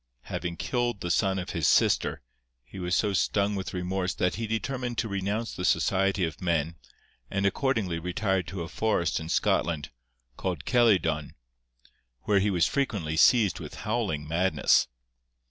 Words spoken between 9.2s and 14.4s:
Scotland, called Celydon, where he was frequently seized with howling